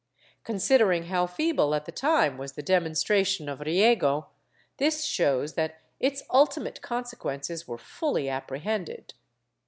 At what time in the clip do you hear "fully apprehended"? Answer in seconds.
7.77-9.13